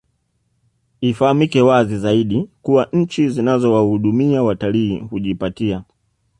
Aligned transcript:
Ifahamike 1.01 1.61
wazi 1.61 1.97
zaidi 1.97 2.49
kuwa 2.61 2.89
nchi 2.93 3.29
zinazowahudumia 3.29 4.43
watalii 4.43 4.99
hujipatia 4.99 5.83